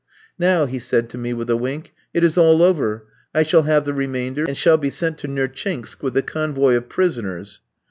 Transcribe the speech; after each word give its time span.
"Now," 0.39 0.65
he 0.65 0.79
said 0.79 1.09
to 1.11 1.17
me 1.19 1.31
with 1.31 1.47
a 1.51 1.55
wink, 1.55 1.93
"it 2.11 2.23
is 2.23 2.35
all 2.35 2.63
over. 2.63 3.05
I 3.35 3.43
shall 3.43 3.61
have 3.61 3.85
the 3.85 3.93
remainder, 3.93 4.45
and 4.45 4.57
shall 4.57 4.77
be 4.79 4.89
sent 4.89 5.19
to 5.19 5.27
Nertchinsk 5.27 6.01
with 6.01 6.17
a 6.17 6.23
convoy 6.23 6.73
of 6.73 6.89
prisoners. 6.89 7.61